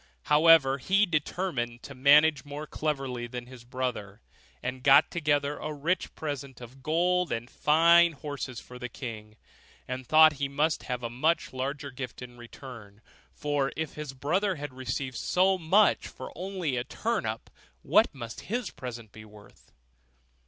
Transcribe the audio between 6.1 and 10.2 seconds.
present of gold and fine horses for the king; and